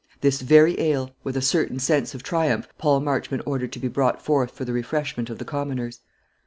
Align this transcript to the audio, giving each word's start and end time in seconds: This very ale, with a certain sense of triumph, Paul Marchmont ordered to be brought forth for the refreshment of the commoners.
This 0.21 0.41
very 0.41 0.79
ale, 0.81 1.11
with 1.23 1.37
a 1.37 1.43
certain 1.43 1.77
sense 1.77 2.15
of 2.15 2.23
triumph, 2.23 2.67
Paul 2.79 3.01
Marchmont 3.01 3.43
ordered 3.45 3.71
to 3.73 3.79
be 3.79 3.87
brought 3.87 4.19
forth 4.19 4.49
for 4.49 4.65
the 4.65 4.73
refreshment 4.73 5.29
of 5.29 5.37
the 5.37 5.45
commoners. 5.45 5.99